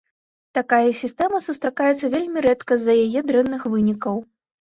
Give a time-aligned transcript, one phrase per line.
[0.57, 4.19] Такая сістэма сустракаецца вельмі рэдка з-за яе дрэнных вынікаў.